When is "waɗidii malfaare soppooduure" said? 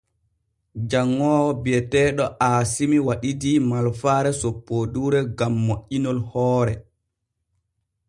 3.07-5.19